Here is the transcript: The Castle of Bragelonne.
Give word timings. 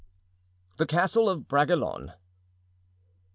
The 0.77 0.87
Castle 0.87 1.29
of 1.29 1.47
Bragelonne. 1.47 2.15